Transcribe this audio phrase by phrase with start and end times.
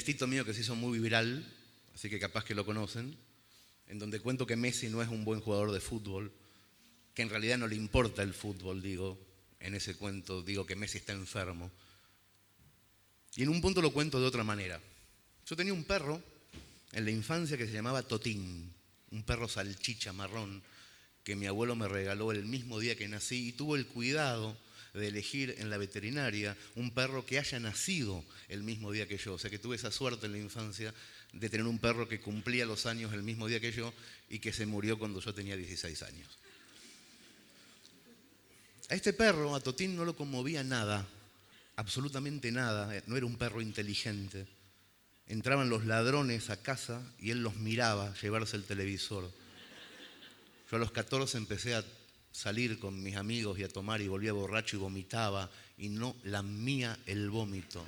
[0.00, 1.44] textito mío que se hizo muy viral,
[1.94, 3.14] así que capaz que lo conocen,
[3.86, 6.32] en donde cuento que Messi no es un buen jugador de fútbol,
[7.12, 9.18] que en realidad no le importa el fútbol, digo,
[9.60, 11.70] en ese cuento digo que Messi está enfermo.
[13.36, 14.80] Y en un punto lo cuento de otra manera.
[15.46, 16.22] Yo tenía un perro
[16.92, 18.72] en la infancia que se llamaba Totín,
[19.10, 20.62] un perro salchicha marrón
[21.24, 24.56] que mi abuelo me regaló el mismo día que nací y tuvo el cuidado
[24.94, 29.34] de elegir en la veterinaria un perro que haya nacido el mismo día que yo.
[29.34, 30.94] O sea que tuve esa suerte en la infancia
[31.32, 33.92] de tener un perro que cumplía los años el mismo día que yo
[34.28, 36.38] y que se murió cuando yo tenía 16 años.
[38.88, 41.06] A este perro, a Totín, no lo conmovía nada,
[41.76, 44.46] absolutamente nada, no era un perro inteligente.
[45.28, 49.30] Entraban los ladrones a casa y él los miraba llevarse el televisor.
[50.68, 51.84] Yo a los 14 empecé a
[52.32, 56.98] salir con mis amigos y a tomar y volvía borracho y vomitaba y no lamía
[57.06, 57.84] el vómito.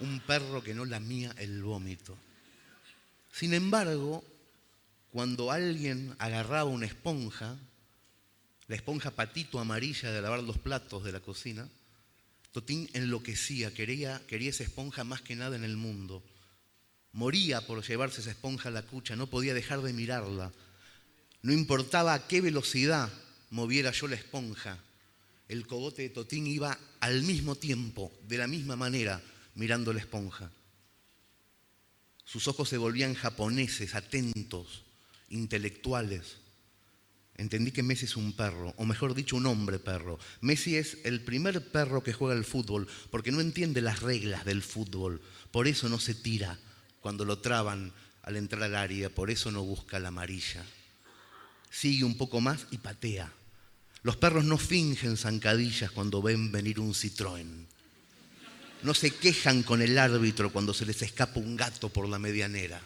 [0.00, 2.16] Un perro que no lamía el vómito.
[3.32, 4.24] Sin embargo,
[5.10, 7.56] cuando alguien agarraba una esponja,
[8.66, 11.68] la esponja patito amarilla de lavar los platos de la cocina,
[12.52, 16.22] Totín enloquecía, quería, quería esa esponja más que nada en el mundo.
[17.12, 20.52] Moría por llevarse esa esponja a la cucha, no podía dejar de mirarla.
[21.40, 23.10] No importaba a qué velocidad
[23.52, 24.78] moviera yo la esponja,
[25.46, 29.22] el cogote de Totín iba al mismo tiempo, de la misma manera,
[29.54, 30.50] mirando la esponja.
[32.24, 34.84] Sus ojos se volvían japoneses, atentos,
[35.28, 36.38] intelectuales.
[37.36, 40.18] Entendí que Messi es un perro, o mejor dicho, un hombre perro.
[40.40, 44.62] Messi es el primer perro que juega al fútbol, porque no entiende las reglas del
[44.62, 45.20] fútbol.
[45.50, 46.58] Por eso no se tira
[47.00, 47.92] cuando lo traban
[48.22, 50.64] al entrar al área, por eso no busca la amarilla.
[51.70, 53.30] Sigue un poco más y patea.
[54.02, 57.66] Los perros no fingen zancadillas cuando ven venir un Citroën.
[58.82, 62.80] No se quejan con el árbitro cuando se les escapa un gato por la medianera.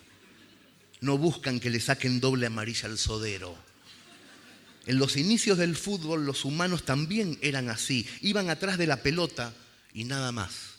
[1.00, 3.56] No buscan que le saquen doble amarilla al sodero.
[4.86, 8.06] En los inicios del fútbol los humanos también eran así.
[8.20, 9.54] Iban atrás de la pelota
[9.94, 10.76] y nada más.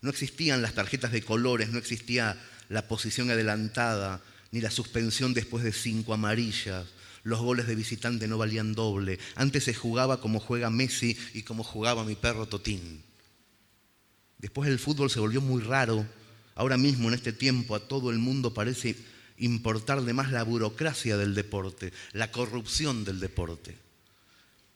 [0.00, 5.62] No existían las tarjetas de colores, no existía la posición adelantada, ni la suspensión después
[5.62, 6.86] de cinco amarillas,
[7.22, 9.18] los goles de visitante no valían doble.
[9.34, 13.02] Antes se jugaba como juega Messi y como jugaba mi perro Totín.
[14.38, 16.06] Después el fútbol se volvió muy raro.
[16.54, 18.96] Ahora mismo, en este tiempo, a todo el mundo parece
[19.38, 23.78] importarle más la burocracia del deporte, la corrupción del deporte.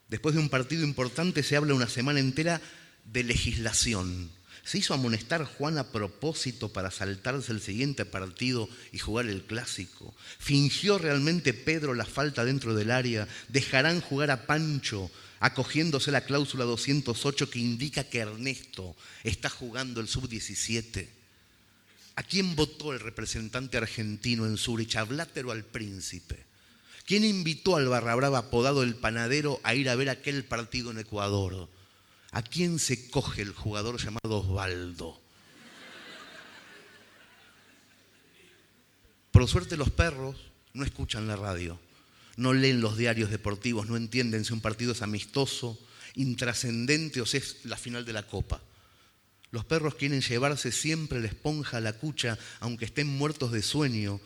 [0.07, 2.61] Después de un partido importante se habla una semana entera
[3.03, 4.31] de legislación,
[4.67, 10.13] ¿Se hizo amonestar Juan a propósito para saltarse el siguiente partido y jugar el clásico?
[10.39, 13.29] ¿Fingió realmente Pedro la falta dentro del área?
[13.47, 20.09] ¿Dejarán jugar a Pancho acogiéndose la cláusula 208 que indica que Ernesto está jugando el
[20.09, 21.07] sub-17?
[22.17, 24.97] ¿A quién votó el representante argentino en Zurich?
[24.97, 26.43] ¿A Blatter o al príncipe?
[27.05, 30.99] ¿Quién invitó al barra brava apodado el panadero a ir a ver aquel partido en
[30.99, 31.69] Ecuador?
[32.37, 35.19] ¿A quién se coge el jugador llamado Osvaldo?
[39.31, 40.35] Por suerte los perros
[40.75, 41.79] no escuchan la radio,
[42.35, 45.79] no leen los diarios deportivos, no entienden si un partido es amistoso,
[46.13, 48.61] intrascendente o si es la final de la copa.
[49.49, 54.21] Los perros quieren llevarse siempre la esponja a la cucha, aunque estén muertos de sueño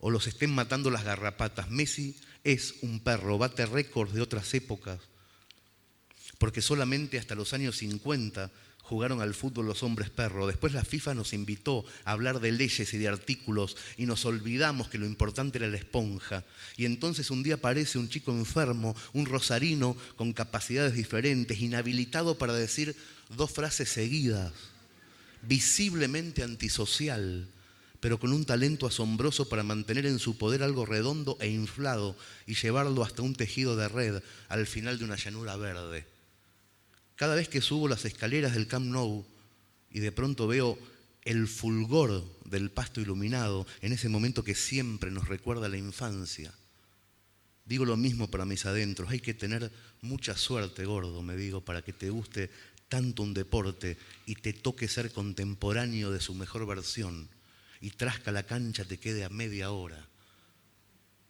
[0.00, 1.70] o los estén matando las garrapatas.
[1.70, 4.98] Messi es un perro, bate récords de otras épocas
[6.44, 8.50] porque solamente hasta los años 50
[8.82, 10.46] jugaron al fútbol los hombres perro.
[10.46, 14.88] Después la FIFA nos invitó a hablar de leyes y de artículos y nos olvidamos
[14.88, 16.44] que lo importante era la esponja.
[16.76, 22.52] Y entonces un día aparece un chico enfermo, un rosarino con capacidades diferentes, inhabilitado para
[22.52, 22.94] decir
[23.34, 24.52] dos frases seguidas,
[25.48, 27.48] visiblemente antisocial,
[28.00, 32.14] pero con un talento asombroso para mantener en su poder algo redondo e inflado
[32.46, 36.12] y llevarlo hasta un tejido de red al final de una llanura verde.
[37.16, 39.24] Cada vez que subo las escaleras del Camp Nou
[39.90, 40.78] y de pronto veo
[41.22, 46.52] el fulgor del pasto iluminado en ese momento que siempre nos recuerda la infancia.
[47.64, 49.72] Digo lo mismo para mis adentros, hay que tener
[50.02, 52.50] mucha suerte, gordo, me digo, para que te guste
[52.88, 53.96] tanto un deporte
[54.26, 57.28] y te toque ser contemporáneo de su mejor versión
[57.80, 60.06] y trasca la cancha te quede a media hora.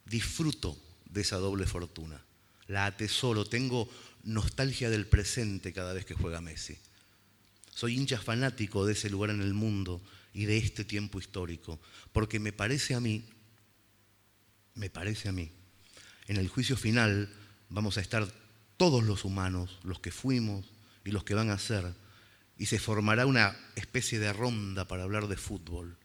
[0.05, 0.77] Disfruto
[1.09, 2.21] de esa doble fortuna,
[2.67, 3.89] la atesoro, tengo
[4.25, 6.77] nostalgia del presente cada vez que juega Messi.
[7.73, 10.01] Soy hincha fanático de ese lugar en el mundo
[10.33, 11.79] y de este tiempo histórico,
[12.11, 13.23] porque me parece a mí,
[14.73, 15.51] me parece a mí,
[16.27, 17.29] en el juicio final
[17.69, 18.27] vamos a estar
[18.77, 20.65] todos los humanos, los que fuimos
[21.05, 21.93] y los que van a ser,
[22.57, 25.97] y se formará una especie de ronda para hablar de fútbol.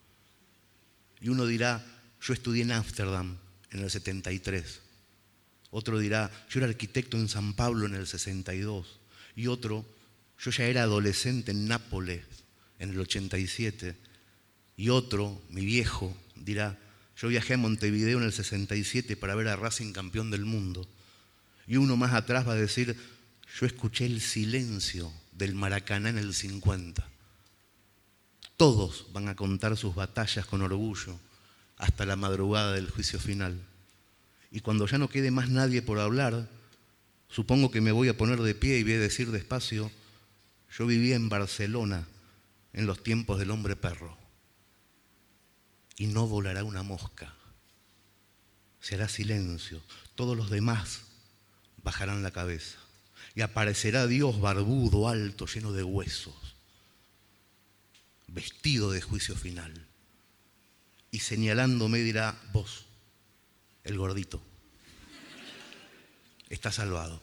[1.20, 1.84] Y uno dirá,
[2.20, 3.38] yo estudié en Ámsterdam
[3.70, 4.80] en el 73.
[5.70, 9.00] Otro dirá, yo era arquitecto en San Pablo en el 62.
[9.36, 9.86] Y otro,
[10.38, 12.24] yo ya era adolescente en Nápoles
[12.78, 13.96] en el 87.
[14.76, 16.78] Y otro, mi viejo, dirá,
[17.16, 20.88] yo viajé a Montevideo en el 67 para ver a Racing campeón del mundo.
[21.66, 22.96] Y uno más atrás va a decir,
[23.58, 27.06] yo escuché el silencio del Maracaná en el 50.
[28.56, 31.18] Todos van a contar sus batallas con orgullo
[31.76, 33.60] hasta la madrugada del juicio final.
[34.50, 36.48] Y cuando ya no quede más nadie por hablar,
[37.28, 39.90] supongo que me voy a poner de pie y voy a decir despacio,
[40.76, 42.06] yo vivía en Barcelona
[42.72, 44.16] en los tiempos del hombre perro.
[45.96, 47.34] Y no volará una mosca.
[48.80, 49.82] Se hará silencio.
[50.14, 51.02] Todos los demás
[51.82, 52.78] bajarán la cabeza.
[53.34, 56.34] Y aparecerá Dios barbudo, alto, lleno de huesos
[58.32, 59.86] vestido de juicio final.
[61.10, 62.86] Y señalándome dirá, vos,
[63.90, 64.40] el gordito,
[66.48, 67.20] está salvado.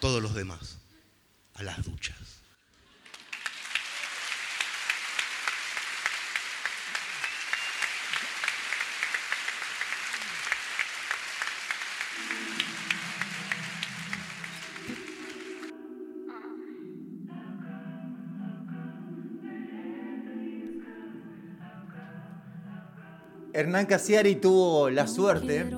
[0.00, 0.78] Todos los demás,
[1.54, 2.41] a las duchas.
[23.54, 25.70] Hernán Casiari tuvo la suerte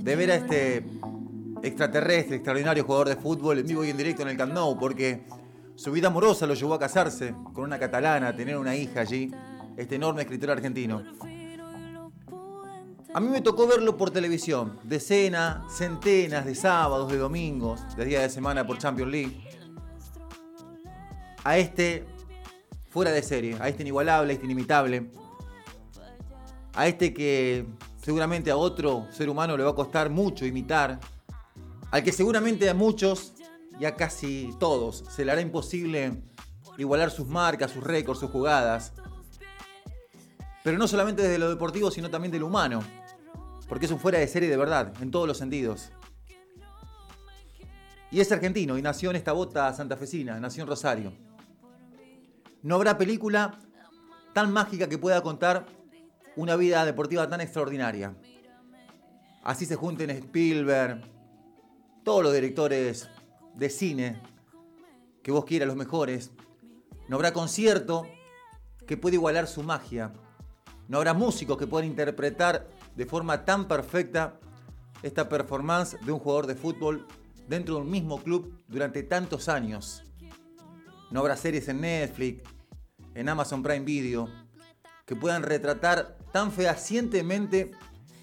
[0.00, 0.86] de ver a este
[1.62, 5.26] extraterrestre, extraordinario jugador de fútbol en vivo y en directo en el Camp Nou, porque
[5.74, 9.30] su vida amorosa lo llevó a casarse con una catalana, a tener una hija allí,
[9.76, 11.02] este enorme escritor argentino.
[13.12, 18.22] A mí me tocó verlo por televisión, decenas, centenas de sábados, de domingos, de días
[18.22, 19.48] de semana por Champions League.
[21.44, 22.06] A este
[22.88, 25.10] fuera de serie, a este inigualable, a este inimitable,
[26.76, 27.66] a este que
[28.02, 31.00] seguramente a otro ser humano le va a costar mucho imitar,
[31.90, 33.32] al que seguramente a muchos
[33.80, 36.22] y a casi todos se le hará imposible
[36.76, 38.92] igualar sus marcas, sus récords, sus jugadas.
[40.62, 42.82] Pero no solamente desde lo deportivo, sino también de lo humano.
[43.68, 45.90] Porque es un fuera de serie de verdad, en todos los sentidos.
[48.10, 51.12] Y es argentino y nació en esta bota santafesina, nació en Rosario.
[52.62, 53.58] No habrá película
[54.32, 55.75] tan mágica que pueda contar
[56.36, 58.14] una vida deportiva tan extraordinaria.
[59.42, 61.02] Así se junten Spielberg,
[62.04, 63.08] todos los directores
[63.54, 64.22] de cine
[65.22, 66.30] que vos quieras, los mejores.
[67.08, 68.06] No habrá concierto
[68.86, 70.12] que pueda igualar su magia.
[70.88, 74.38] No habrá músicos que puedan interpretar de forma tan perfecta
[75.02, 77.06] esta performance de un jugador de fútbol
[77.48, 80.04] dentro de un mismo club durante tantos años.
[81.10, 82.42] No habrá series en Netflix,
[83.14, 84.28] en Amazon Prime Video,
[85.06, 87.70] que puedan retratar tan fehacientemente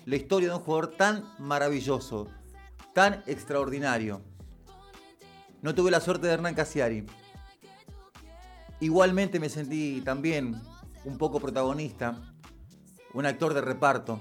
[0.06, 2.27] la historia de un jugador tan maravilloso,
[2.94, 4.21] tan extraordinario.
[5.62, 7.06] No tuve la suerte de Hernán Casiari.
[8.81, 10.62] Igualmente me sentí también
[11.06, 12.21] un poco protagonista,
[13.13, 14.19] un actor de reparto,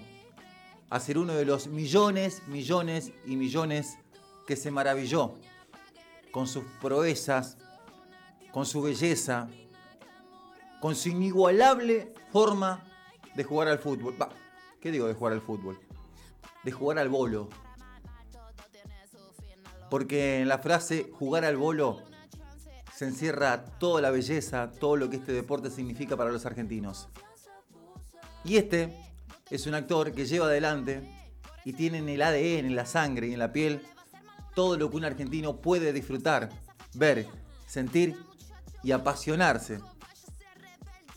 [0.89, 3.98] a ser uno de los millones, millones y millones
[4.46, 5.34] que se maravilló
[6.31, 7.56] con sus proezas,
[8.53, 9.48] con su belleza,
[10.82, 12.82] con su inigualable forma
[13.36, 14.17] de jugar al fútbol.
[14.81, 15.79] ¿Qué digo de jugar al fútbol?
[16.65, 17.48] De jugar al bolo.
[19.89, 22.03] Porque en la frase jugar al bolo
[22.96, 27.08] se encierra toda la belleza, todo lo que este deporte significa para los argentinos.
[28.44, 28.93] Y este
[29.51, 31.08] es un actor que lleva adelante
[31.65, 33.82] y tiene en el ADN, en la sangre y en la piel
[34.56, 36.48] todo lo que un argentino puede disfrutar,
[36.94, 37.29] ver,
[37.69, 38.17] sentir
[38.82, 39.79] y apasionarse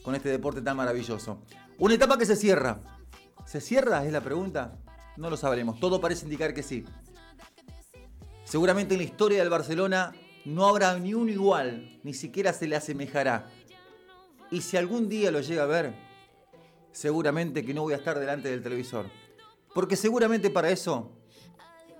[0.05, 1.41] con este deporte tan maravilloso.
[1.79, 2.79] Una etapa que se cierra.
[3.45, 4.05] ¿Se cierra?
[4.05, 4.77] Es la pregunta.
[5.17, 5.79] No lo sabremos.
[5.79, 6.85] Todo parece indicar que sí.
[8.43, 10.13] Seguramente en la historia del Barcelona
[10.45, 13.49] no habrá ni uno igual, ni siquiera se le asemejará.
[14.51, 15.95] Y si algún día lo llega a ver,
[16.91, 19.07] seguramente que no voy a estar delante del televisor.
[19.73, 21.17] Porque seguramente para eso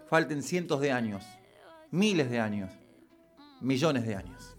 [0.07, 1.25] falten cientos de años,
[1.89, 2.71] miles de años,
[3.61, 4.54] millones de años.